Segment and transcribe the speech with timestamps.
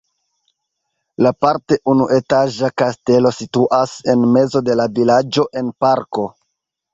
[1.25, 6.27] La parte unuetaĝa kastelo situas en mezo de la vilaĝo en parko.